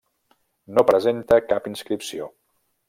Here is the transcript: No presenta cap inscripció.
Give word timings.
No 0.77 0.85
presenta 0.93 1.39
cap 1.53 1.71
inscripció. 1.75 2.33